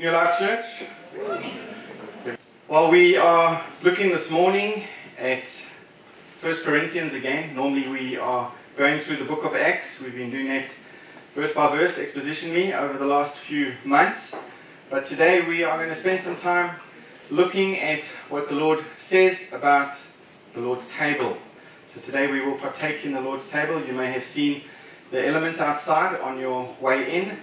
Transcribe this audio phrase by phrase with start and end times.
[0.00, 0.64] New Life Church.
[2.68, 4.84] Well, we are looking this morning
[5.18, 5.46] at
[6.40, 7.54] 1 Corinthians again.
[7.54, 10.00] Normally, we are going through the book of Acts.
[10.00, 10.70] We've been doing that
[11.34, 14.34] verse by verse expositionally over the last few months.
[14.88, 16.76] But today, we are going to spend some time
[17.28, 19.96] looking at what the Lord says about
[20.54, 21.36] the Lord's table.
[21.94, 23.84] So, today, we will partake in the Lord's table.
[23.84, 24.62] You may have seen
[25.10, 27.36] the elements outside on your way in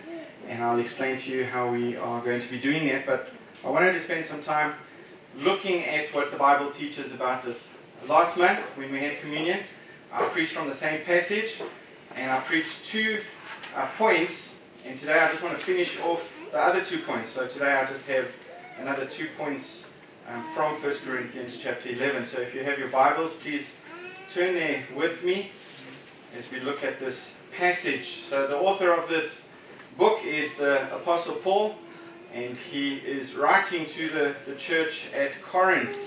[0.47, 3.05] and I'll explain to you how we are going to be doing that.
[3.05, 3.29] But
[3.63, 4.73] I wanted to spend some time
[5.39, 7.67] looking at what the Bible teaches about this.
[8.07, 9.59] Last month, when we had communion,
[10.11, 11.59] I preached from the same passage,
[12.15, 13.21] and I preached two
[13.75, 14.55] uh, points.
[14.85, 17.29] And today, I just want to finish off the other two points.
[17.31, 18.31] So today, I just have
[18.79, 19.85] another two points
[20.27, 22.25] um, from 1 Corinthians chapter 11.
[22.25, 23.71] So if you have your Bibles, please
[24.29, 25.51] turn there with me
[26.37, 28.23] as we look at this passage.
[28.29, 29.46] So the author of this
[29.97, 31.75] book is the Apostle Paul,
[32.31, 35.97] and he is writing to the, the church at Corinth.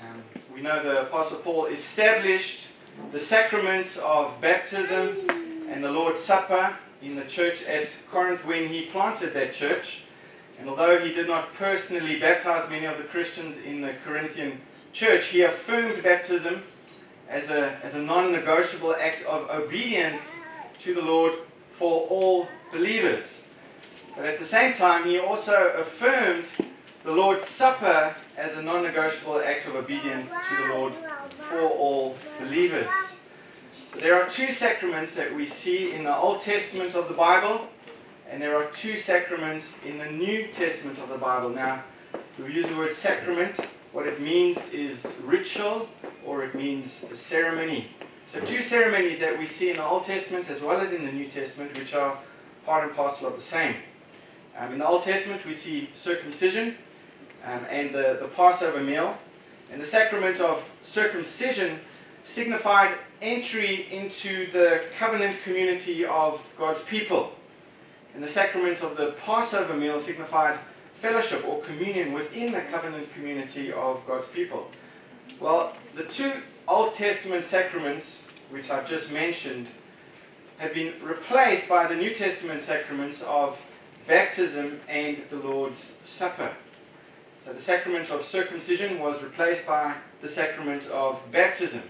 [0.00, 0.22] Um,
[0.54, 2.66] we know the Apostle Paul established
[3.10, 5.28] the sacraments of baptism
[5.68, 10.02] and the Lord's Supper in the church at Corinth when he planted that church.
[10.60, 14.60] And although he did not personally baptize many of the Christians in the Corinthian
[14.92, 16.62] church, he affirmed baptism
[17.28, 20.32] as a, as a non negotiable act of obedience
[20.80, 21.34] to the Lord
[21.72, 23.42] for all believers.
[24.16, 26.46] But at the same time, he also affirmed
[27.04, 30.92] the Lord's Supper as a non negotiable act of obedience to the Lord
[31.38, 32.90] for all believers.
[33.92, 37.68] So there are two sacraments that we see in the Old Testament of the Bible,
[38.28, 41.50] and there are two sacraments in the New Testament of the Bible.
[41.50, 41.84] Now,
[42.38, 43.58] we use the word sacrament.
[43.92, 45.88] What it means is ritual
[46.26, 47.88] or it means ceremony.
[48.30, 51.12] So, two ceremonies that we see in the Old Testament as well as in the
[51.12, 52.18] New Testament, which are
[52.68, 53.76] part and parcel of the same.
[54.54, 56.76] Um, in the Old Testament, we see circumcision
[57.42, 59.16] um, and the, the Passover meal.
[59.72, 61.80] And the sacrament of circumcision
[62.24, 67.32] signified entry into the covenant community of God's people.
[68.14, 70.58] And the sacrament of the Passover meal signified
[70.96, 74.70] fellowship or communion within the covenant community of God's people.
[75.40, 76.32] Well, the two
[76.66, 79.68] Old Testament sacraments, which I've just mentioned,
[80.58, 83.58] have been replaced by the New Testament sacraments of
[84.06, 86.50] baptism and the Lord's Supper.
[87.44, 91.82] So the sacrament of circumcision was replaced by the sacrament of baptism,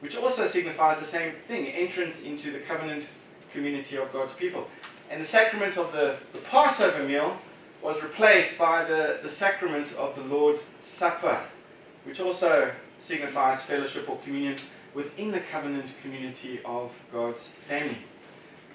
[0.00, 3.06] which also signifies the same thing entrance into the covenant
[3.52, 4.66] community of God's people.
[5.10, 7.36] And the sacrament of the, the Passover meal
[7.82, 11.40] was replaced by the, the sacrament of the Lord's Supper,
[12.04, 14.56] which also signifies fellowship or communion
[14.96, 17.98] within the covenant community of God's family.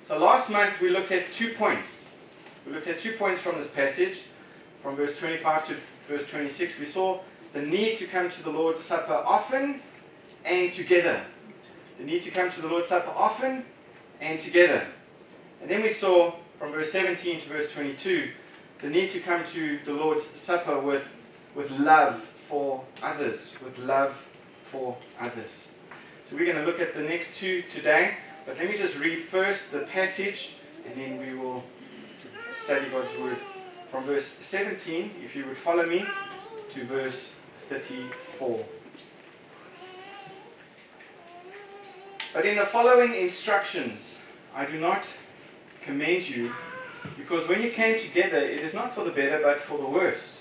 [0.03, 2.13] So last month we looked at two points.
[2.65, 4.21] We looked at two points from this passage,
[4.83, 5.75] from verse 25 to
[6.07, 6.77] verse 26.
[6.77, 7.21] We saw
[7.53, 9.81] the need to come to the Lord's Supper often
[10.45, 11.21] and together.
[11.97, 13.65] The need to come to the Lord's Supper often
[14.21, 14.85] and together.
[15.59, 18.29] And then we saw from verse 17 to verse 22
[18.83, 21.19] the need to come to the Lord's Supper with,
[21.55, 24.27] with love for others, with love
[24.65, 25.70] for others.
[26.31, 28.15] So we're going to look at the next two today.
[28.45, 30.55] But let me just read first the passage
[30.87, 31.61] and then we will
[32.55, 33.35] study God's word.
[33.91, 36.05] From verse 17, if you would follow me,
[36.69, 38.65] to verse 34.
[42.33, 44.15] But in the following instructions,
[44.55, 45.05] I do not
[45.83, 46.53] commend you,
[47.17, 50.40] because when you came together, it is not for the better, but for the worse.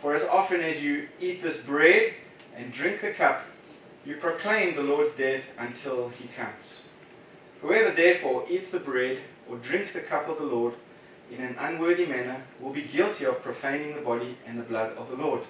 [0.00, 2.14] For as often as you eat this bread
[2.56, 3.44] and drink the cup,
[4.04, 6.82] you proclaim the Lord's death until he comes.
[7.62, 9.18] Whoever therefore eats the bread
[9.48, 10.74] or drinks the cup of the Lord
[11.30, 15.10] in an unworthy manner will be guilty of profaning the body and the blood of
[15.10, 15.42] the Lord.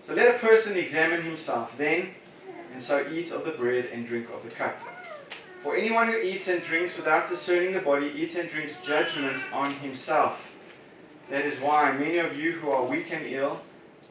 [0.00, 2.10] So let a person examine himself then,
[2.72, 4.76] and so eat of the bread and drink of the cup.
[5.62, 9.72] For anyone who eats and drinks without discerning the body eats and drinks judgment on
[9.72, 10.40] himself.
[11.30, 13.60] That is why many of you who are weak and ill,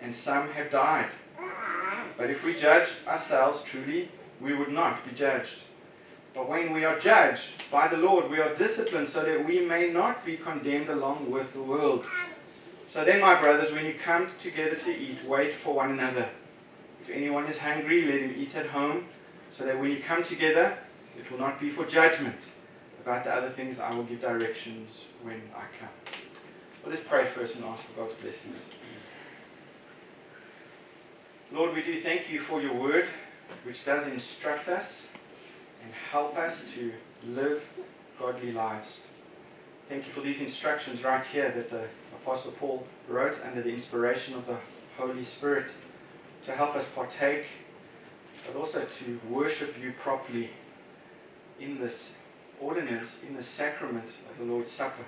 [0.01, 1.09] and some have died.
[2.17, 4.09] But if we judged ourselves truly,
[4.41, 5.59] we would not be judged.
[6.33, 9.89] But when we are judged by the Lord, we are disciplined so that we may
[9.89, 12.05] not be condemned along with the world.
[12.89, 16.29] So then, my brothers, when you come together to eat, wait for one another.
[17.01, 19.05] If anyone is hungry, let him eat at home,
[19.51, 20.77] so that when you come together,
[21.17, 22.35] it will not be for judgment.
[23.01, 26.24] About the other things, I will give directions when I come.
[26.85, 28.59] Well, let's pray first and ask for God's blessings.
[31.51, 33.07] Lord, we do thank you for your word,
[33.63, 35.07] which does instruct us
[35.83, 36.93] and help us to
[37.27, 37.63] live
[38.19, 39.01] godly lives.
[39.89, 41.85] Thank you for these instructions right here that the
[42.21, 44.57] Apostle Paul wrote under the inspiration of the
[44.95, 45.65] Holy Spirit
[46.45, 47.45] to help us partake,
[48.45, 50.51] but also to worship you properly
[51.59, 52.13] in this
[52.61, 55.05] ordinance, in the sacrament of the Lord's Supper.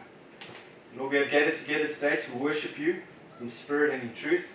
[0.98, 3.02] Lord, we have gathered together today to worship you
[3.40, 4.46] in spirit and in truth.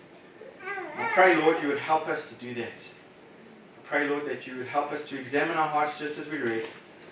[0.98, 4.56] I pray, Lord, you would help us to do that I pray, Lord, that you
[4.56, 6.64] would help us to examine our hearts just as we read,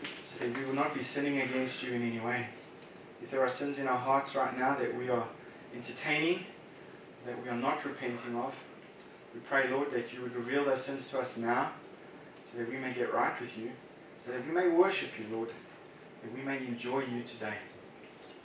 [0.02, 2.46] so that we will not be sinning against you in any way.
[3.22, 5.26] If there are sins in our hearts right now that we are
[5.76, 6.44] entertaining,
[7.24, 8.54] that we are not repenting of,
[9.32, 11.70] we pray, Lord, that you would reveal those sins to us now,
[12.50, 13.70] so that we may get right with you,
[14.18, 15.50] so that we may worship you, Lord,
[16.22, 17.54] that we may enjoy you today.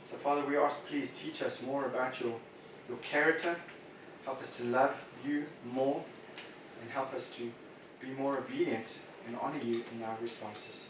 [0.09, 2.35] So, Father, we ask, please teach us more about your,
[2.87, 3.55] your character.
[4.23, 6.03] Help us to love you more,
[6.81, 7.51] and help us to
[7.99, 8.93] be more obedient
[9.27, 10.85] and honor you in our responses.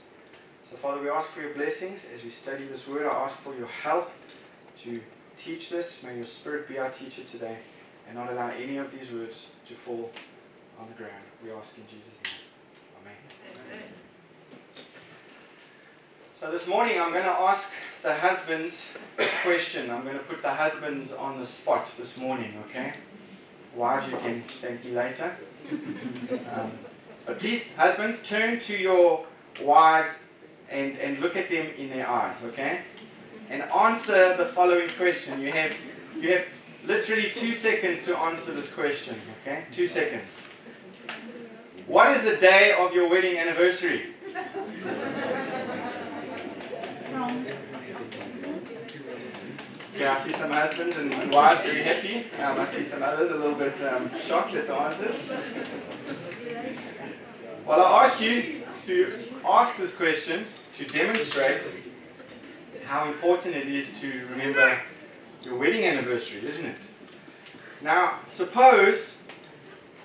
[0.69, 3.05] So, Father, we ask for your blessings as we study this word.
[3.05, 4.11] I ask for your help
[4.83, 5.01] to
[5.37, 6.01] teach this.
[6.03, 7.57] May your Spirit be our teacher today
[8.07, 10.11] and not allow any of these words to fall
[10.79, 11.23] on the ground.
[11.43, 12.33] We ask in Jesus' name.
[13.01, 13.15] Amen.
[13.73, 13.83] Amen.
[16.33, 17.69] So, this morning I'm going to ask
[18.05, 18.93] the husbands
[19.41, 19.89] question.
[19.89, 22.93] I'm going to put the husbands on the spot this morning, okay?
[23.75, 25.35] Wives, you can thank me later.
[25.71, 26.71] Um,
[27.25, 29.25] but please, husbands, turn to your
[29.59, 30.11] wives
[30.69, 32.81] and, and look at them in their eyes, okay?
[33.49, 35.41] And answer the following question.
[35.41, 35.75] You have
[36.15, 36.45] you have
[36.85, 39.63] literally two seconds to answer this question, okay?
[39.71, 40.29] Two seconds.
[41.87, 44.13] What is the day of your wedding anniversary?
[49.95, 52.25] Okay, I see some husbands and wives very happy.
[52.41, 55.15] Um, I see some others a little bit um, shocked at the answers.
[57.65, 60.43] Well, I ask you to ask this question
[60.73, 61.61] to demonstrate
[62.85, 64.77] how important it is to remember
[65.43, 66.77] your wedding anniversary, isn't it?
[67.81, 69.19] Now, suppose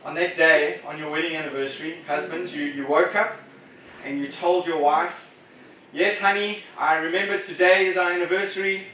[0.05, 3.39] on that day, on your wedding anniversary, husbands, you, you woke up
[4.05, 5.27] and you told your wife,
[5.93, 8.87] Yes, honey, I remember today is our anniversary.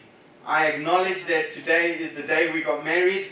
[0.47, 3.27] I acknowledge that today is the day we got married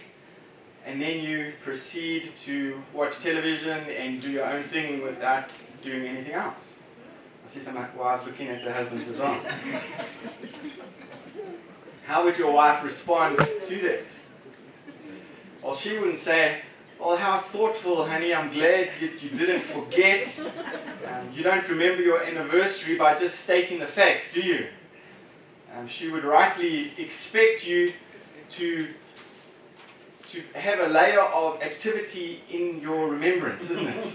[0.85, 6.33] and then you proceed to watch television and do your own thing without doing anything
[6.33, 6.73] else.
[7.45, 9.41] I see some wives looking at their husbands as well.
[12.05, 14.07] How would your wife respond to that?
[15.63, 16.63] Well, she wouldn't say,
[17.01, 18.33] Oh, how thoughtful, honey.
[18.33, 20.41] I'm glad you, you didn't forget.
[21.07, 24.69] Um, you don't remember your anniversary by just stating the facts, do you?
[25.77, 27.93] Um, she would rightly expect you
[28.51, 28.89] to
[30.27, 34.07] to have a layer of activity in your remembrance, isn't it?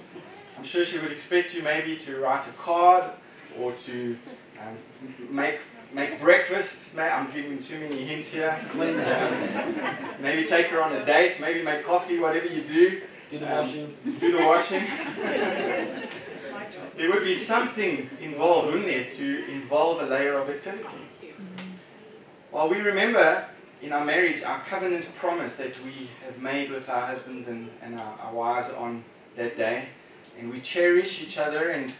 [0.58, 3.10] I'm sure she would expect you maybe to write a card
[3.58, 4.18] or to
[4.60, 4.76] um,
[5.30, 5.60] make
[5.92, 6.96] make breakfast.
[6.96, 8.58] I'm giving too many hints here.
[10.20, 11.40] Maybe take her on a date.
[11.40, 12.18] Maybe make coffee.
[12.18, 13.02] Whatever you do.
[13.30, 13.96] Do the um, washing.
[14.18, 14.82] Do the washing.
[16.98, 20.84] there would be something involved, wouldn't there, to involve a layer of activity.
[22.50, 23.44] While we remember
[23.80, 28.00] in our marriage, our covenant promise that we have made with our husbands and, and
[28.00, 29.04] our, our wives on
[29.36, 29.88] that day.
[30.38, 31.92] And we cherish each other and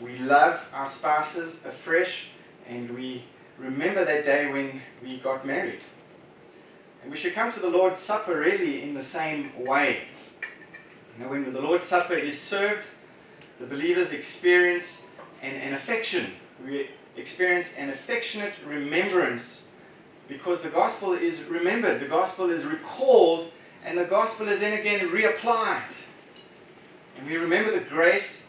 [0.00, 2.28] we love our spouses afresh
[2.68, 3.24] and we
[3.58, 5.80] remember that day when we got married.
[7.02, 10.02] And we should come to the Lord's Supper really in the same way.
[11.18, 12.84] You know, when the Lord's Supper is served,
[13.60, 15.02] the believers experience
[15.42, 16.32] an, affection.
[16.64, 19.64] We experience an affectionate remembrance
[20.28, 23.50] because the gospel is remembered, the gospel is recalled,
[23.84, 25.92] and the gospel is then again reapplied.
[27.18, 28.44] And we remember the grace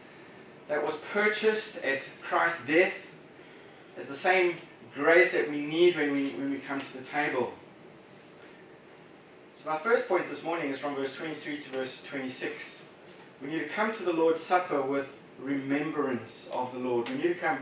[0.68, 3.08] that was purchased at Christ's death
[3.98, 4.56] as the same
[4.94, 7.54] grace that we need when we, when we come to the table.
[9.62, 12.85] So, my first point this morning is from verse 23 to verse 26.
[13.42, 17.10] We need to come to the Lord's Supper with remembrance of the Lord.
[17.10, 17.60] We need to come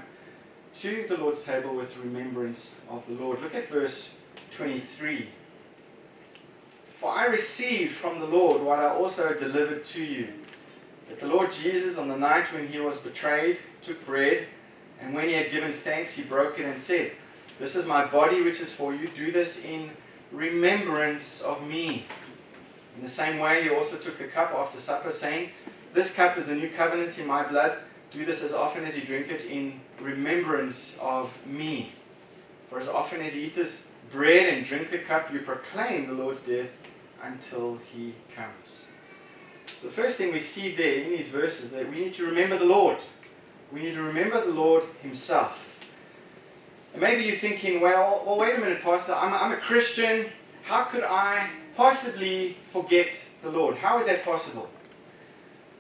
[0.76, 3.42] to the Lord's table with remembrance of the Lord.
[3.42, 4.10] Look at verse
[4.52, 5.30] 23.
[6.96, 10.30] For I received from the Lord what I also delivered to you.
[11.10, 14.48] That the Lord Jesus, on the night when he was betrayed, took bread,
[15.02, 17.12] and when he had given thanks, he broke it and said,
[17.60, 19.10] This is my body which is for you.
[19.10, 19.90] Do this in
[20.32, 22.06] remembrance of me.
[22.96, 25.50] In the same way, he also took the cup after supper, saying,
[25.94, 27.78] This cup is the new covenant in my blood.
[28.12, 31.94] Do this as often as you drink it in remembrance of me.
[32.70, 36.14] For as often as you eat this bread and drink the cup, you proclaim the
[36.14, 36.70] Lord's death
[37.24, 38.86] until he comes.
[39.80, 42.58] So the first thing we see there in these verses that we need to remember
[42.58, 42.98] the Lord.
[43.72, 45.80] We need to remember the Lord himself.
[46.94, 50.28] And maybe you're thinking, well, well wait a minute, Pastor, I'm, I'm a Christian.
[50.64, 53.78] How could I possibly forget the Lord?
[53.78, 54.70] How is that possible?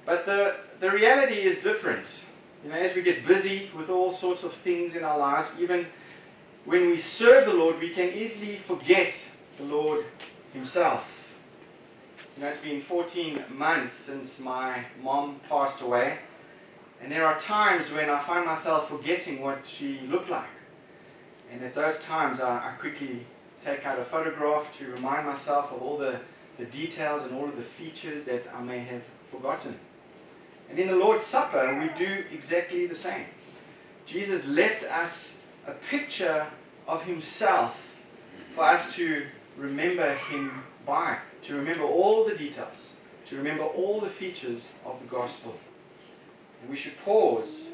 [0.05, 2.23] But the, the reality is different.
[2.63, 5.87] You know, as we get busy with all sorts of things in our lives, even
[6.65, 9.13] when we serve the Lord, we can easily forget
[9.57, 10.05] the Lord
[10.53, 11.37] Himself.
[12.35, 16.17] You know, it's been 14 months since my mom passed away,
[17.01, 20.47] and there are times when I find myself forgetting what she looked like.
[21.51, 23.25] And at those times, I, I quickly
[23.63, 26.19] take out a photograph to remind myself of all the,
[26.57, 29.79] the details and all of the features that I may have forgotten.
[30.69, 33.25] And in the Lord's Supper, we do exactly the same.
[34.05, 36.47] Jesus left us a picture
[36.87, 37.95] of Himself
[38.53, 39.25] for us to
[39.57, 42.93] remember Him by, to remember all the details,
[43.27, 45.57] to remember all the features of the gospel.
[46.61, 47.69] And we should pause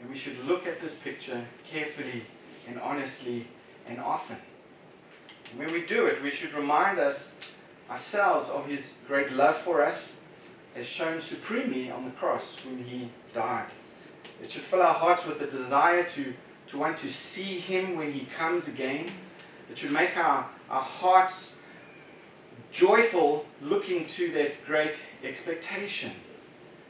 [0.00, 2.22] and we should look at this picture carefully
[2.66, 3.46] and honestly
[3.86, 4.36] and often.
[5.56, 7.32] When we do it, we should remind us
[7.90, 10.16] ourselves of His great love for us
[10.74, 13.66] as shown supremely on the cross when He died.
[14.42, 16.32] It should fill our hearts with a desire to,
[16.68, 19.10] to want to see Him when He comes again.
[19.70, 21.56] It should make our, our hearts
[22.70, 26.12] joyful looking to that great expectation.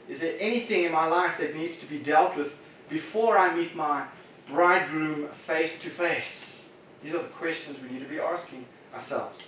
[0.07, 2.57] Is there anything in my life that needs to be dealt with
[2.89, 4.05] before I meet my
[4.47, 6.52] bridegroom face to face?
[7.03, 9.41] These are the questions we need to be asking ourselves.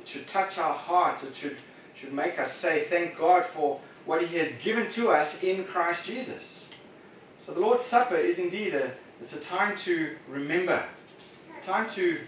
[0.00, 1.22] It should touch our hearts.
[1.22, 1.56] It should,
[1.94, 6.04] should make us say, Thank God for what He has given to us in Christ
[6.04, 6.68] Jesus.
[7.40, 10.82] So the Lord's Supper is indeed a, it's a time to remember,
[11.62, 12.20] time to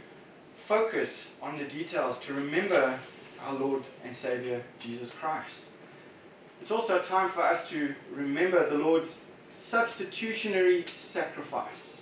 [0.55, 2.99] focus on the details, to remember
[3.45, 5.65] our Lord and Savior Jesus Christ.
[6.61, 9.21] It's also a time for us to remember the Lord's
[9.59, 11.96] substitutionary sacrifice.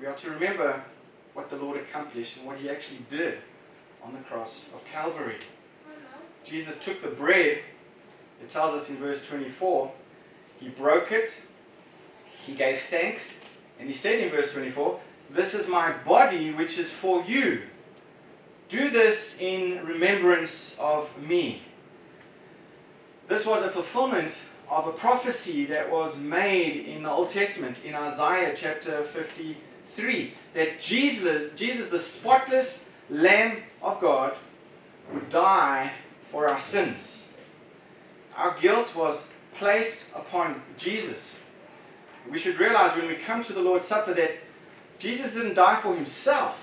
[0.00, 0.82] We are to remember
[1.34, 3.36] what the Lord accomplished and what He actually did
[4.02, 5.34] on the cross of Calvary.
[5.34, 5.92] Mm-hmm.
[6.42, 7.58] Jesus took the bread,
[8.40, 9.92] it tells us in verse 24,
[10.58, 11.38] He broke it,
[12.46, 13.40] He gave thanks,
[13.78, 17.64] and He said in verse 24, This is my body which is for you.
[18.70, 21.60] Do this in remembrance of me.
[23.28, 24.32] This was a fulfillment
[24.70, 29.56] of a prophecy that was made in the Old Testament in Isaiah chapter 53
[30.54, 34.34] that Jesus, Jesus the spotless Lamb of God,
[35.12, 35.92] would die
[36.30, 37.28] for our sins.
[38.36, 41.40] Our guilt was placed upon Jesus.
[42.30, 44.32] We should realize when we come to the Lord's Supper that
[44.98, 46.56] Jesus didn't die for himself.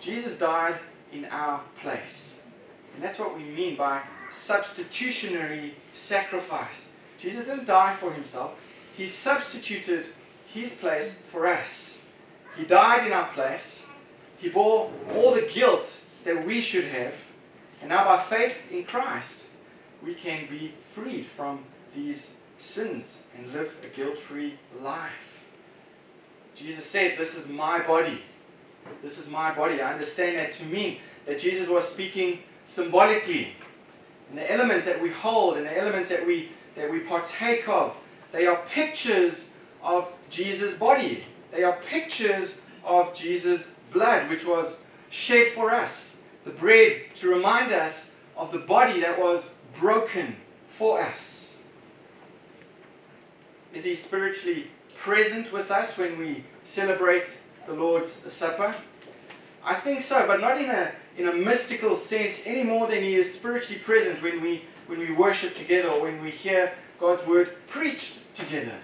[0.00, 0.76] Jesus died
[1.12, 2.40] in our place.
[2.94, 6.88] And that's what we mean by substitutionary sacrifice.
[7.18, 8.58] Jesus didn't die for himself,
[8.96, 10.06] he substituted
[10.46, 11.91] his place for us.
[12.56, 13.82] He died in our place,
[14.38, 17.14] he bore all the guilt that we should have,
[17.80, 19.46] and now by faith in Christ,
[20.02, 25.44] we can be freed from these sins and live a guilt free life.
[26.54, 28.22] Jesus said, This is my body
[29.02, 29.80] this is my body.
[29.80, 33.54] I understand that to mean that Jesus was speaking symbolically.
[34.30, 37.94] And the elements that we hold and the elements that we that we partake of,
[38.32, 39.50] they are pictures
[39.82, 41.24] of Jesus' body.
[41.52, 44.80] They are pictures of Jesus' blood, which was
[45.10, 46.16] shed for us.
[46.44, 50.36] The bread to remind us of the body that was broken
[50.68, 51.56] for us.
[53.72, 57.26] Is he spiritually present with us when we celebrate
[57.66, 58.74] the Lord's Supper?
[59.64, 63.14] I think so, but not in a, in a mystical sense any more than He
[63.14, 67.54] is spiritually present when we, when we worship together or when we hear God's Word
[67.68, 68.78] preached together.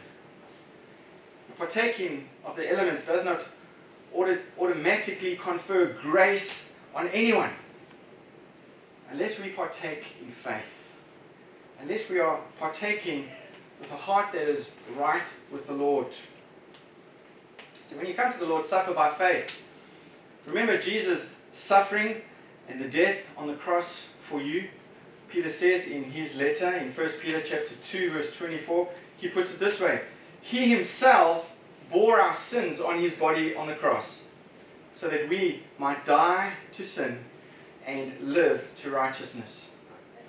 [1.56, 3.44] Partaking of the elements does not
[4.14, 7.50] auto- automatically confer grace on anyone
[9.10, 10.92] unless we partake in faith,
[11.80, 13.28] unless we are partaking
[13.80, 16.06] with a heart that is right with the Lord.
[17.86, 19.60] So when you come to the Lord's Supper by faith,
[20.46, 22.22] remember Jesus' suffering
[22.68, 24.68] and the death on the cross for you.
[25.28, 28.88] Peter says in his letter in 1 Peter chapter 2 verse 24,
[29.18, 30.02] he puts it this way,
[30.40, 31.54] he himself
[31.90, 34.22] bore our sins on his body on the cross
[34.94, 37.18] so that we might die to sin
[37.86, 39.68] and live to righteousness.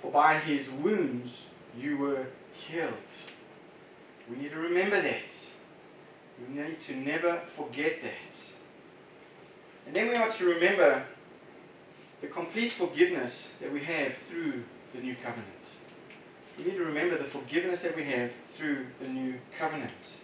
[0.00, 1.42] For by his wounds
[1.78, 2.92] you were healed.
[4.28, 5.32] We need to remember that.
[6.40, 8.40] We need to never forget that.
[9.86, 11.02] And then we are to remember
[12.20, 14.62] the complete forgiveness that we have through
[14.94, 15.76] the new covenant.
[16.56, 20.18] We need to remember the forgiveness that we have through the new covenant.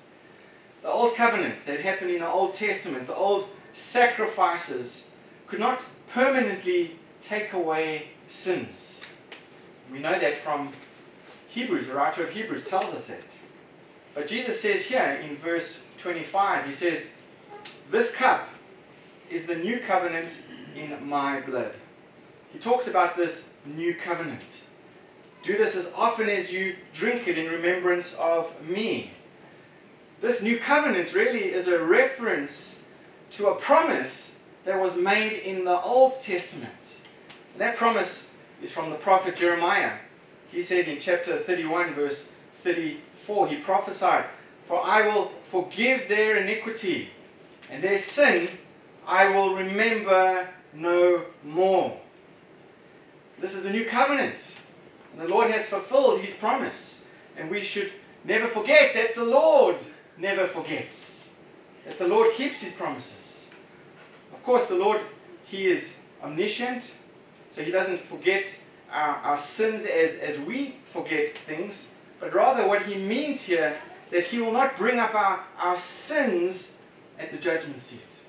[0.82, 5.04] The old covenant that happened in the Old Testament, the old sacrifices,
[5.46, 5.80] could not
[6.12, 9.04] permanently take away sins.
[9.90, 10.72] We know that from
[11.48, 13.24] Hebrews, the writer of Hebrews tells us that.
[14.14, 17.08] But Jesus says here in verse 25, he says,
[17.90, 18.48] This cup
[19.30, 20.38] is the new covenant
[20.74, 21.72] in my blood.
[22.52, 24.42] He talks about this new covenant.
[25.42, 29.12] Do this as often as you drink it in remembrance of me.
[30.20, 32.78] This new covenant really is a reference
[33.32, 36.72] to a promise that was made in the Old Testament.
[37.52, 38.32] And that promise
[38.62, 39.98] is from the prophet Jeremiah.
[40.50, 42.28] He said in chapter 31, verse
[42.60, 44.24] 34, he prophesied,
[44.64, 47.10] For I will forgive their iniquity,
[47.70, 48.48] and their sin
[49.06, 52.00] I will remember no more.
[53.38, 54.56] This is the new covenant.
[55.12, 57.04] And the Lord has fulfilled his promise.
[57.36, 57.92] And we should
[58.24, 59.76] never forget that the Lord
[60.18, 61.30] never forgets.
[61.84, 63.48] That the Lord keeps his promises.
[64.32, 65.00] Of course, the Lord,
[65.44, 66.90] he is omniscient,
[67.50, 68.54] so he doesn't forget
[68.90, 71.88] our, our sins as, as we forget things,
[72.20, 73.76] but rather what he means here,
[74.10, 76.76] that he will not bring up our, our sins
[77.18, 78.24] at the judgment seat.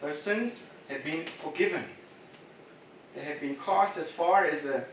[0.00, 1.84] Those sins have been forgiven.
[3.14, 4.84] They have been cast as far as the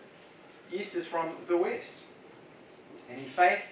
[0.71, 2.03] east is from the west.
[3.09, 3.65] And in faith,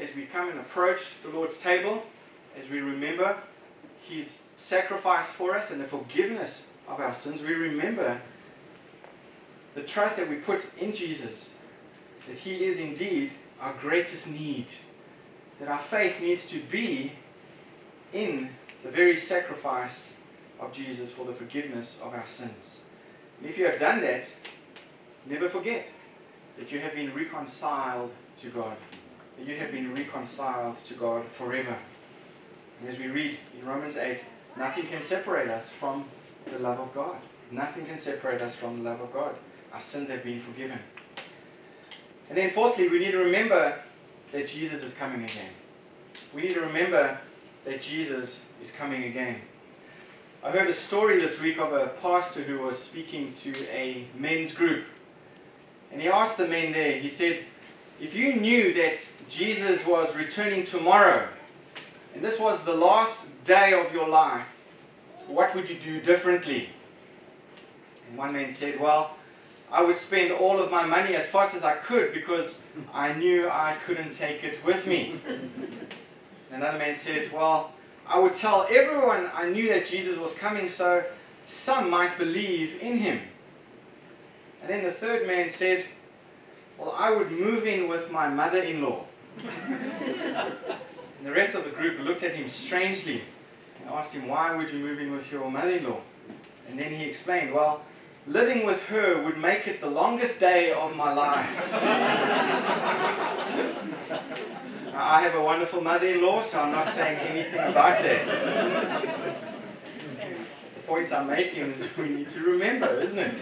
[0.00, 2.02] as we come and approach the Lord's table,
[2.58, 3.36] as we remember
[4.02, 8.20] His sacrifice for us and the forgiveness of our sins, we remember
[9.74, 11.56] the trust that we put in Jesus,
[12.26, 14.66] that He is indeed our greatest need,
[15.58, 17.12] that our faith needs to be
[18.12, 18.48] in
[18.82, 20.14] the very sacrifice
[20.58, 22.80] of Jesus for the forgiveness of our sins.
[23.38, 24.26] And if you have done that,
[25.26, 25.88] never forget
[26.58, 28.10] that you have been reconciled
[28.42, 28.76] to God,
[29.40, 31.76] that you have been reconciled to God forever.
[32.80, 34.22] And as we read in Romans 8,
[34.56, 36.04] nothing can separate us from
[36.50, 37.16] the love of God.
[37.50, 39.34] Nothing can separate us from the love of God.
[39.72, 40.78] Our sins have been forgiven.
[42.28, 43.80] And then, fourthly, we need to remember
[44.32, 45.50] that Jesus is coming again.
[46.34, 47.18] We need to remember
[47.64, 49.40] that Jesus is coming again.
[50.42, 54.54] I heard a story this week of a pastor who was speaking to a men's
[54.54, 54.84] group.
[55.90, 57.44] And he asked the men there, he said,
[58.00, 59.00] If you knew that
[59.30, 61.28] Jesus was returning tomorrow,
[62.14, 64.44] and this was the last day of your life,
[65.28, 66.68] what would you do differently?
[68.08, 69.12] And one man said, Well,
[69.70, 72.58] I would spend all of my money as fast as I could because
[72.92, 75.20] I knew I couldn't take it with me.
[76.50, 77.72] Another man said, Well,
[78.08, 81.04] I would tell everyone I knew that Jesus was coming so
[81.46, 83.20] some might believe in him.
[84.60, 85.84] And then the third man said,
[86.76, 89.04] Well, I would move in with my mother in law.
[89.44, 93.22] And the rest of the group looked at him strangely
[93.80, 96.00] and asked him, Why would you move in with your mother in law?
[96.68, 97.82] And then he explained, Well,
[98.26, 101.48] living with her would make it the longest day of my life.
[104.94, 108.26] I have a wonderful mother-in-law, so I'm not saying anything about that.
[110.76, 113.40] The point I'm making is we need to remember, isn't it?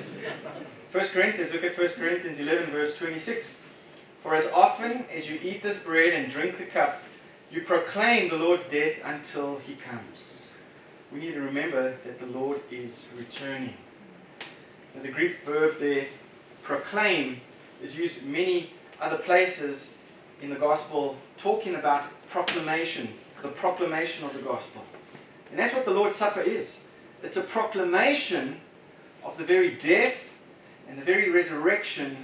[0.92, 3.58] 1 Corinthians, look at 1 Corinthians 11, verse 26.
[4.20, 7.02] For as often as you eat this bread and drink the cup,
[7.50, 10.46] you proclaim the Lord's death until he comes.
[11.12, 13.74] We need to remember that the Lord is returning.
[15.00, 16.06] The Greek verb there,
[16.62, 17.40] proclaim,
[17.82, 19.94] is used many other places
[20.42, 23.08] in the gospel talking about proclamation,
[23.42, 24.84] the proclamation of the gospel.
[25.50, 26.80] And that's what the Lord's Supper is.
[27.22, 28.60] It's a proclamation
[29.24, 30.30] of the very death
[30.88, 32.16] and the very resurrection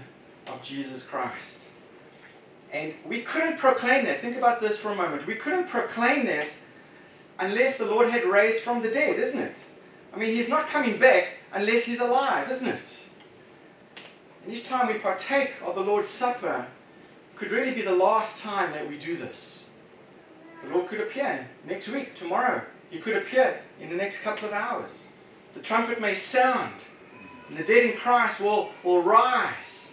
[0.48, 1.63] of Jesus Christ.
[2.74, 4.20] And we couldn't proclaim that.
[4.20, 5.28] Think about this for a moment.
[5.28, 6.48] We couldn't proclaim that
[7.38, 9.56] unless the Lord had raised from the dead, isn't it?
[10.12, 12.98] I mean, he's not coming back unless he's alive, isn't it?
[14.42, 16.66] And each time we partake of the Lord's Supper
[17.36, 19.66] could really be the last time that we do this.
[20.64, 22.60] The Lord could appear next week, tomorrow.
[22.90, 25.06] He could appear in the next couple of hours.
[25.54, 26.74] The trumpet may sound,
[27.48, 29.92] and the dead in Christ will, will rise,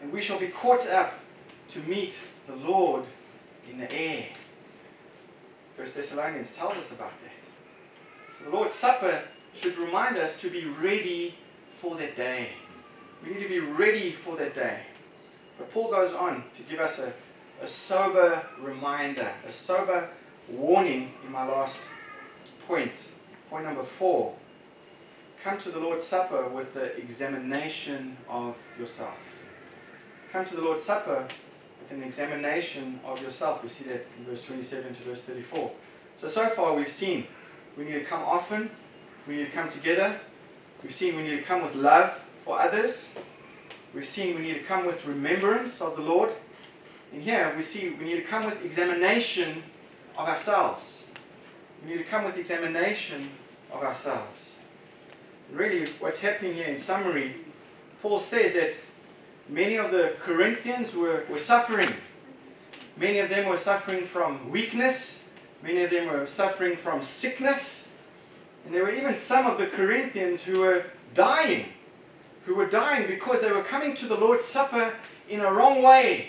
[0.00, 1.14] and we shall be caught up
[1.72, 2.14] to meet
[2.46, 3.04] the Lord
[3.70, 4.26] in the air.
[5.76, 8.38] First Thessalonians tells us about that.
[8.38, 9.22] So the Lord's Supper
[9.54, 11.34] should remind us to be ready
[11.78, 12.48] for that day.
[13.24, 14.80] We need to be ready for that day.
[15.58, 17.12] But Paul goes on to give us a,
[17.62, 20.08] a sober reminder, a sober
[20.48, 21.78] warning in my last
[22.66, 22.92] point.
[23.48, 24.34] Point number four.
[25.42, 29.18] Come to the Lord's Supper with the examination of yourself.
[30.32, 31.26] Come to the Lord's Supper
[31.92, 33.62] an examination of yourself.
[33.62, 35.70] We see that in verse 27 to verse 34.
[36.20, 37.26] So, so far we've seen
[37.76, 38.70] we need to come often,
[39.26, 40.18] we need to come together.
[40.82, 43.08] We've seen we need to come with love for others.
[43.94, 46.30] We've seen we need to come with remembrance of the Lord.
[47.12, 49.62] And here we see we need to come with examination
[50.16, 51.06] of ourselves.
[51.84, 53.30] We need to come with examination
[53.70, 54.52] of ourselves.
[55.52, 57.36] Really, what's happening here in summary,
[58.00, 58.74] Paul says that
[59.48, 61.92] many of the Corinthians were, were suffering.
[62.96, 65.20] Many of them were suffering from weakness.
[65.62, 67.88] Many of them were suffering from sickness.
[68.64, 71.66] And there were even some of the Corinthians who were dying,
[72.44, 74.94] who were dying because they were coming to the Lord's Supper
[75.28, 76.28] in a wrong way.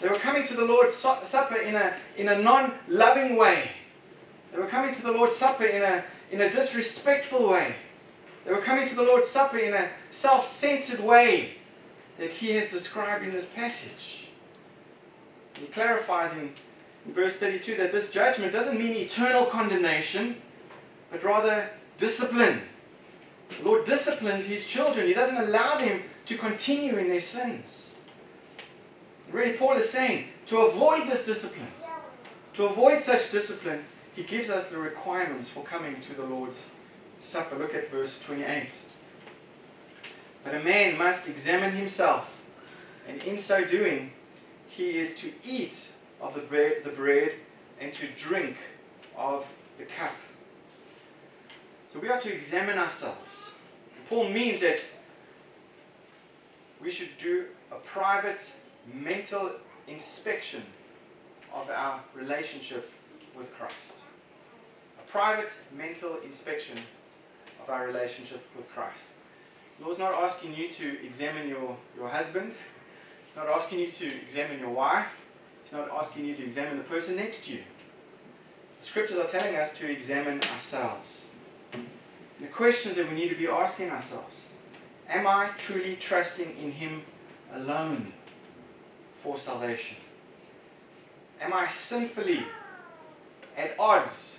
[0.00, 3.70] They were coming to the Lord's Supper in a, in a non loving way.
[4.52, 7.74] They were coming to the Lord's Supper in a, in a disrespectful way.
[8.44, 11.56] They were coming to the Lord's Supper in a self centered way
[12.18, 14.28] that he has described in this passage.
[15.54, 16.52] He clarifies in,
[17.06, 20.36] verse 32 that this judgment doesn't mean eternal condemnation,
[21.10, 22.62] but rather discipline.
[23.58, 27.92] The Lord disciplines his children, he doesn't allow them to continue in their sins.
[29.30, 31.68] Really, Paul is saying to avoid this discipline,
[32.54, 36.58] to avoid such discipline, he gives us the requirements for coming to the Lord's
[37.20, 37.56] Supper.
[37.56, 38.70] Look at verse 28.
[40.46, 42.40] But a man must examine himself,
[43.08, 44.12] and in so doing,
[44.68, 45.88] he is to eat
[46.20, 47.32] of the bread, the bread
[47.80, 48.56] and to drink
[49.16, 50.14] of the cup.
[51.88, 53.54] So we are to examine ourselves.
[54.08, 54.84] Paul means that
[56.80, 58.48] we should do a private
[58.94, 59.50] mental
[59.88, 60.62] inspection
[61.52, 62.92] of our relationship
[63.36, 63.74] with Christ.
[65.00, 66.78] A private mental inspection
[67.60, 69.06] of our relationship with Christ.
[69.78, 72.52] The Lord's not asking you to examine your, your husband.
[73.26, 75.08] He's not asking you to examine your wife.
[75.62, 77.62] He's not asking you to examine the person next to you.
[78.80, 81.24] The scriptures are telling us to examine ourselves.
[82.40, 84.46] The questions that we need to be asking ourselves
[85.08, 87.02] Am I truly trusting in Him
[87.52, 88.12] alone
[89.22, 89.96] for salvation?
[91.40, 92.44] Am I sinfully
[93.56, 94.38] at odds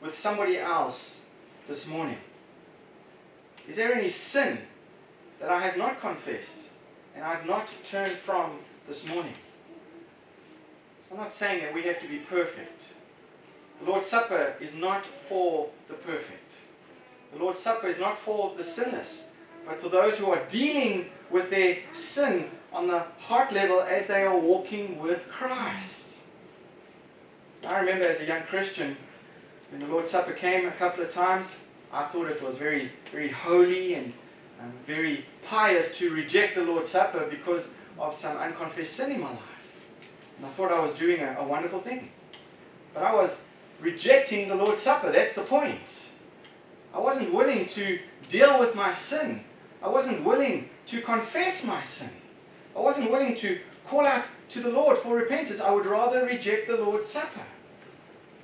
[0.00, 1.22] with somebody else
[1.66, 2.18] this morning?
[3.68, 4.58] Is there any sin
[5.40, 6.68] that I have not confessed
[7.14, 9.34] and I have not turned from this morning?
[11.08, 12.88] So I'm not saying that we have to be perfect.
[13.80, 16.52] The Lord's Supper is not for the perfect.
[17.32, 19.24] The Lord's Supper is not for the sinners,
[19.66, 24.22] but for those who are dealing with their sin on the heart level as they
[24.22, 26.18] are walking with Christ.
[27.66, 28.96] I remember as a young Christian,
[29.70, 31.50] when the Lord's Supper came a couple of times,
[31.92, 34.12] I thought it was very, very holy and
[34.60, 37.68] um, very pious to reject the Lord's Supper because
[37.98, 39.42] of some unconfessed sin in my life.
[40.36, 42.10] And I thought I was doing a, a wonderful thing.
[42.94, 43.40] But I was
[43.80, 45.12] rejecting the Lord's Supper.
[45.12, 46.08] That's the point.
[46.94, 49.44] I wasn't willing to deal with my sin.
[49.82, 52.10] I wasn't willing to confess my sin.
[52.74, 55.60] I wasn't willing to call out to the Lord for repentance.
[55.60, 57.42] I would rather reject the Lord's Supper.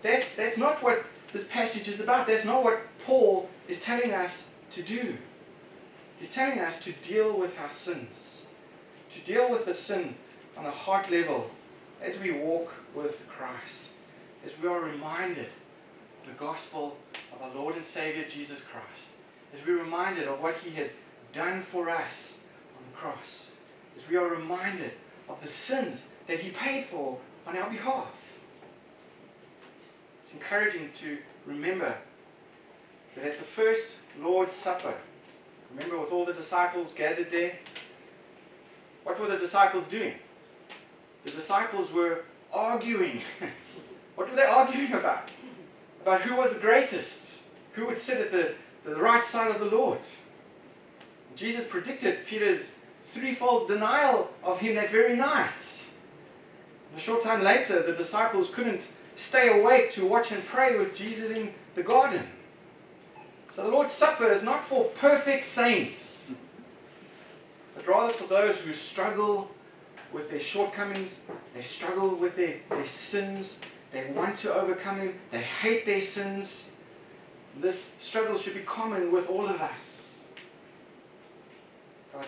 [0.02, 2.26] That's, that's not what this passage is about.
[2.26, 5.16] That's not what Paul is telling us to do.
[6.24, 8.46] He's telling us to deal with our sins,
[9.12, 10.14] to deal with the sin
[10.56, 11.50] on a heart level
[12.00, 13.90] as we walk with Christ,
[14.42, 15.48] as we are reminded
[16.22, 16.96] of the gospel
[17.30, 19.10] of our Lord and Savior Jesus Christ,
[19.52, 20.96] as we're reminded of what He has
[21.34, 22.38] done for us
[22.74, 23.52] on the cross,
[23.94, 24.92] as we are reminded
[25.28, 28.16] of the sins that He paid for on our behalf.
[30.22, 31.94] It's encouraging to remember
[33.14, 34.94] that at the first Lord's Supper,
[35.74, 37.58] remember with all the disciples gathered there,
[39.02, 40.14] what were the disciples doing?
[41.24, 43.22] The disciples were arguing.
[44.14, 45.30] what were they arguing about?
[46.04, 47.38] about who was the greatest,
[47.72, 48.52] who would sit at the,
[48.84, 49.98] the right side of the Lord.
[51.34, 52.74] Jesus predicted Peter's
[53.06, 55.82] threefold denial of him that very night.
[56.94, 58.82] A short time later, the disciples couldn't
[59.16, 62.26] stay awake to watch and pray with Jesus in the garden.
[63.54, 66.32] So the Lord's Supper is not for perfect saints,
[67.76, 69.48] but rather for those who struggle
[70.12, 71.20] with their shortcomings,
[71.54, 73.60] they struggle with their, their sins,
[73.92, 76.72] they want to overcome them, they hate their sins.
[77.60, 80.24] This struggle should be common with all of us.
[82.12, 82.26] But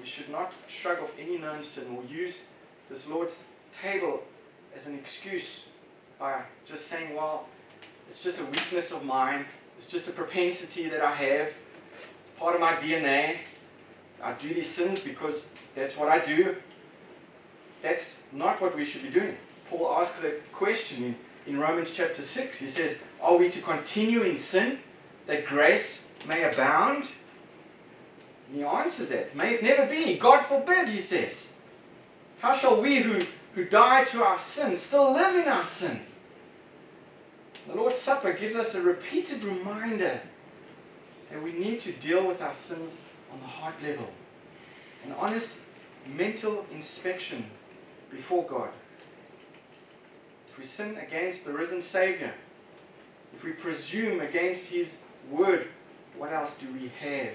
[0.00, 2.46] we should not shrug off any known sin or use
[2.90, 4.24] this Lord's table
[4.74, 5.66] as an excuse
[6.18, 7.46] by just saying, well,
[8.08, 9.44] it's just a weakness of mine,
[9.78, 11.48] it's just a propensity that I have,
[12.22, 13.38] it's part of my DNA.
[14.22, 16.56] I do these sins because that's what I do.
[17.82, 19.36] That's not what we should be doing.
[19.68, 22.56] Paul asks a question in, in Romans chapter 6.
[22.56, 24.78] He says, Are we to continue in sin
[25.26, 27.08] that grace may abound?
[28.48, 29.36] And he answers that.
[29.36, 30.16] May it never be.
[30.16, 31.52] God forbid, he says.
[32.38, 33.20] How shall we who,
[33.54, 36.00] who die to our sin still live in our sin?
[37.66, 40.20] The Lord's Supper gives us a repeated reminder
[41.30, 42.94] that we need to deal with our sins
[43.32, 44.10] on the heart level.
[45.04, 45.60] An honest
[46.06, 47.46] mental inspection
[48.10, 48.70] before God.
[50.50, 52.34] If we sin against the risen Savior,
[53.34, 54.94] if we presume against His
[55.30, 55.68] word,
[56.16, 57.34] what else do we have?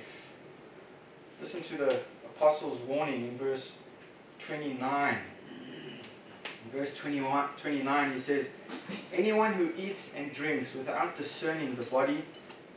[1.42, 3.74] Listen to the apostles' warning in verse
[4.40, 5.18] 29.
[6.72, 8.50] Verse 21, 29, he says,
[9.12, 12.24] Anyone who eats and drinks without discerning the body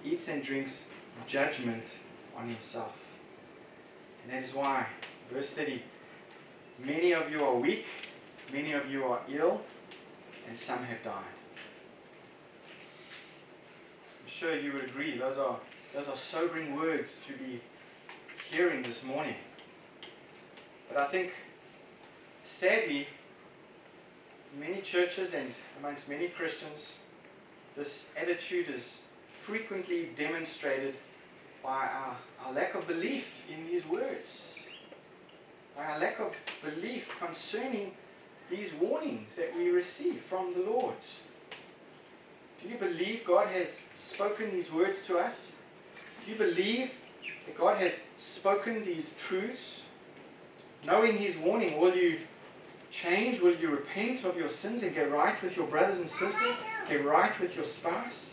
[0.04, 0.84] eats and drinks
[1.26, 1.84] judgment
[2.36, 2.92] on himself.
[4.22, 4.86] And that is why,
[5.30, 5.82] verse 30,
[6.82, 7.84] many of you are weak,
[8.52, 9.60] many of you are ill,
[10.48, 11.24] and some have died.
[14.22, 15.58] I'm sure you would agree, those are,
[15.94, 17.60] those are sobering words to be
[18.50, 19.36] hearing this morning.
[20.88, 21.32] But I think,
[22.44, 23.06] sadly,
[24.58, 26.98] many churches and amongst many Christians,
[27.76, 29.00] this attitude is
[29.32, 30.94] frequently demonstrated
[31.62, 34.56] by our, our lack of belief in these words,
[35.76, 37.92] by our lack of belief concerning
[38.50, 40.96] these warnings that we receive from the Lord.
[42.62, 45.52] Do you believe God has spoken these words to us?
[46.24, 46.92] Do you believe
[47.46, 49.82] that God has spoken these truths?
[50.84, 52.18] Knowing His warning, will you
[52.92, 53.40] change?
[53.40, 56.54] Will you repent of your sins and get right with your brothers and sisters?
[56.88, 58.30] Get right with your spouse?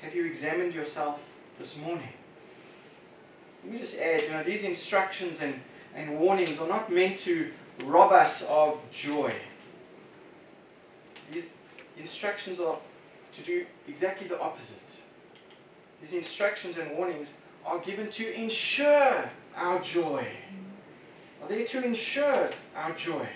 [0.00, 1.20] Have you examined yourself
[1.58, 2.08] this morning?
[3.62, 5.60] Let me just add, you know, these instructions and,
[5.94, 7.52] and warnings are not meant to
[7.84, 9.32] rob us of joy.
[11.30, 11.52] These
[11.96, 12.78] instructions are
[13.34, 14.78] to do exactly the opposite.
[16.00, 17.34] These instructions and warnings
[17.64, 20.26] are given to ensure our joy.
[21.40, 23.26] Are there to ensure our joy.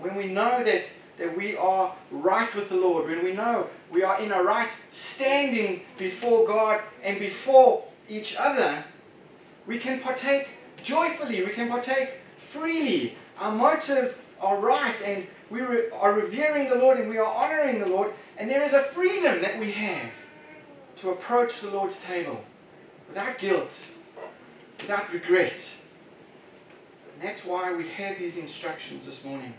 [0.00, 4.02] When we know that, that we are right with the Lord, when we know we
[4.02, 8.84] are in a right standing before God and before each other,
[9.66, 10.48] we can partake
[10.82, 13.16] joyfully, we can partake freely.
[13.38, 17.80] Our motives are right and we re- are revering the Lord and we are honoring
[17.80, 20.12] the Lord, and there is a freedom that we have
[20.98, 22.44] to approach the Lord's table
[23.08, 23.86] without guilt,
[24.78, 25.68] without regret.
[27.14, 29.54] And that's why we have these instructions this morning,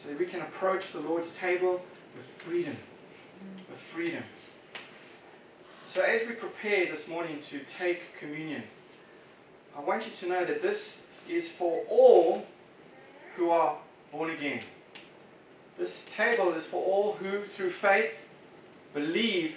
[0.00, 1.82] so that we can approach the Lord's table
[2.16, 2.76] with freedom.
[3.68, 4.22] With freedom.
[5.86, 8.62] So, as we prepare this morning to take communion,
[9.76, 12.44] I want you to know that this is for all
[13.36, 13.76] who are
[14.12, 14.60] born again.
[15.78, 18.26] This table is for all who, through faith,
[18.92, 19.56] believe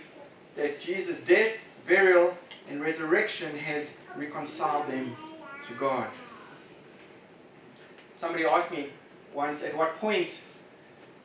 [0.56, 2.36] that Jesus' death, burial,
[2.70, 5.16] and resurrection has reconciled them
[5.68, 6.08] to God.
[8.16, 8.90] Somebody asked me
[9.34, 10.40] once, at what point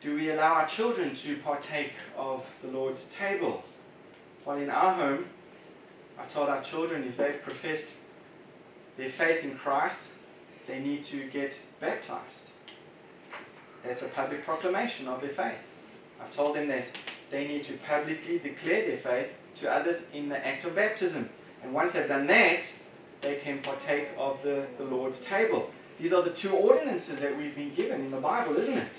[0.00, 3.64] do we allow our children to partake of the Lord's table?
[4.44, 5.26] Well, in our home,
[6.18, 7.96] I told our children if they've professed
[8.96, 10.10] their faith in Christ,
[10.66, 12.50] they need to get baptized.
[13.84, 15.58] That's a public proclamation of their faith.
[16.20, 16.88] I've told them that
[17.30, 19.28] they need to publicly declare their faith
[19.60, 21.28] to others in the act of baptism.
[21.62, 22.64] And once they've done that,
[23.20, 25.70] they can partake of the, the Lord's table.
[25.98, 28.96] These are the two ordinances that we've been given in the Bible, isn't it?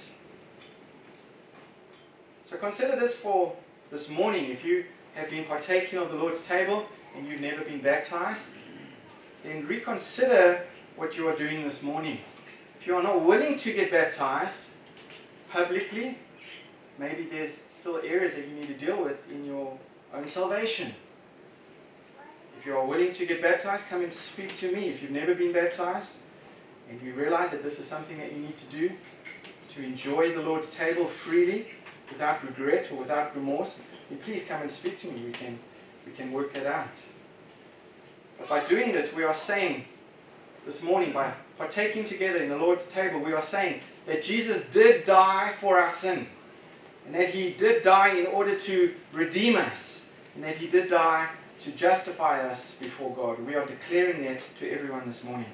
[2.49, 3.55] So consider this for
[3.91, 4.49] this morning.
[4.49, 8.45] If you have been partaking of the Lord's table and you've never been baptized,
[9.43, 12.19] then reconsider what you are doing this morning.
[12.79, 14.69] If you are not willing to get baptized
[15.51, 16.17] publicly,
[16.97, 19.77] maybe there's still areas that you need to deal with in your
[20.13, 20.95] own salvation.
[22.59, 24.89] If you are willing to get baptized, come and speak to me.
[24.89, 26.17] If you've never been baptized
[26.89, 28.91] and you realize that this is something that you need to do
[29.75, 31.67] to enjoy the Lord's table freely,
[32.11, 33.77] without regret or without remorse,
[34.09, 35.25] then please come and speak to me.
[35.25, 35.59] We can,
[36.05, 36.87] we can work that out.
[38.37, 39.85] But by doing this, we are saying
[40.65, 45.05] this morning, by partaking together in the Lord's table, we are saying that Jesus did
[45.05, 46.27] die for our sin.
[47.05, 50.05] And that he did die in order to redeem us.
[50.35, 51.29] And that he did die
[51.61, 53.39] to justify us before God.
[53.45, 55.47] We are declaring that to everyone this morning.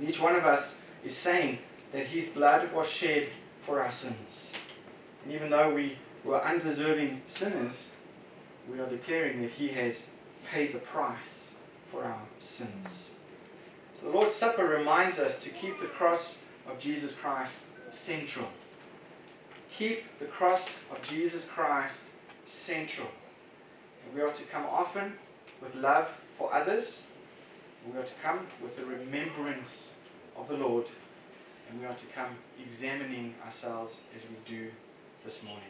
[0.00, 1.58] And each one of us is saying
[1.92, 3.28] that his blood was shed
[3.66, 4.50] for our sins.
[5.22, 7.90] And even though we were undeserving sinners,
[8.70, 10.04] we are declaring that he has
[10.50, 11.50] paid the price
[11.90, 13.08] for our sins.
[13.94, 16.36] So the Lord's Supper reminds us to keep the cross
[16.66, 17.58] of Jesus Christ
[17.90, 18.48] central.
[19.70, 22.04] Keep the cross of Jesus Christ
[22.46, 23.08] central.
[24.06, 25.12] And we are to come often
[25.60, 26.08] with love
[26.38, 27.02] for others.
[27.86, 29.90] We are to come with the remembrance
[30.36, 30.86] of the Lord.
[31.68, 34.70] And we are to come examining ourselves as we do
[35.24, 35.62] this morning.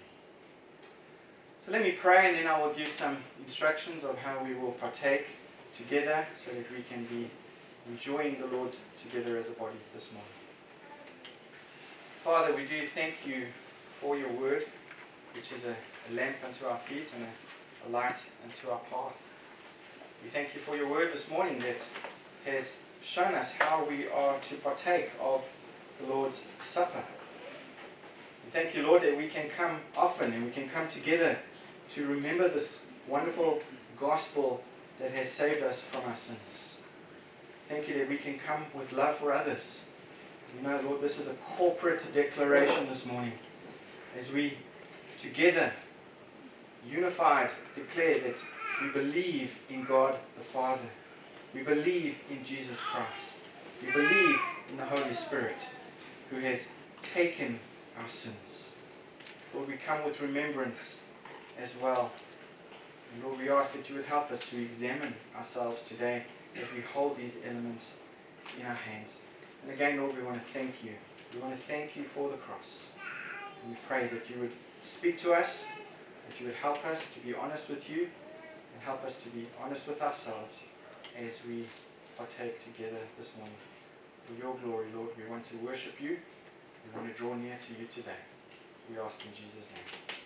[1.64, 4.72] So let me pray and then I will give some instructions of how we will
[4.72, 5.26] partake
[5.76, 7.30] together so that we can be
[7.88, 8.70] enjoying the Lord
[9.02, 10.30] together as a body this morning.
[12.22, 13.46] Father, we do thank you
[13.92, 14.64] for your word,
[15.34, 15.74] which is a,
[16.12, 17.24] lamp unto our feet and
[17.86, 19.29] a light unto our path.
[20.22, 21.80] We thank you for your word this morning that
[22.44, 25.42] has shown us how we are to partake of
[25.98, 27.02] the Lord's Supper.
[28.44, 31.38] We thank you, Lord, that we can come often and we can come together
[31.90, 33.60] to remember this wonderful
[33.98, 34.62] gospel
[35.00, 36.76] that has saved us from our sins.
[37.68, 39.84] Thank you that we can come with love for others.
[40.54, 43.32] You know, Lord, this is a corporate declaration this morning
[44.18, 44.58] as we
[45.16, 45.72] together,
[46.86, 48.36] unified, declare that
[48.80, 50.88] we believe in God the Father.
[51.54, 53.36] We believe in Jesus Christ.
[53.84, 54.36] We believe
[54.70, 55.56] in the Holy Spirit
[56.30, 56.68] who has
[57.02, 57.58] taken
[57.98, 58.72] our sins.
[59.54, 60.96] Lord, we come with remembrance
[61.60, 62.12] as well.
[63.12, 66.24] And Lord, we ask that you would help us to examine ourselves today
[66.56, 67.94] as we hold these elements
[68.58, 69.18] in our hands.
[69.62, 70.92] And again, Lord, we want to thank you.
[71.34, 72.80] We want to thank you for the cross.
[73.62, 75.64] And we pray that you would speak to us,
[76.28, 78.08] that you would help us to be honest with you,
[78.80, 80.60] and help us to be honest with ourselves
[81.18, 81.66] as we
[82.16, 83.54] partake together this morning.
[84.24, 86.16] For your glory, Lord, we want to worship you.
[86.86, 88.22] We want to draw near to you today.
[88.90, 90.19] We ask in Jesus' name.